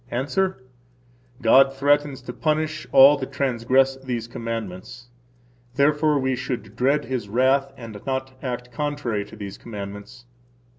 –Answer: 0.09 0.63
God 1.43 1.71
threatens 1.75 2.23
to 2.23 2.33
punish 2.33 2.87
all 2.91 3.17
that 3.19 3.31
transgress 3.31 3.95
these 3.97 4.27
commandments. 4.27 5.09
Therefore 5.75 6.17
we 6.17 6.35
should 6.35 6.75
dread 6.75 7.05
His 7.05 7.29
wrath 7.29 7.71
and 7.77 8.01
not 8.07 8.33
act 8.41 8.71
contrary 8.71 9.23
to 9.25 9.35
these 9.35 9.59
commandments. 9.59 10.25